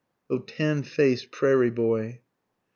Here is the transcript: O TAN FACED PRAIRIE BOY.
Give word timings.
O 0.31 0.39
TAN 0.39 0.81
FACED 0.81 1.29
PRAIRIE 1.31 1.69
BOY. 1.69 2.21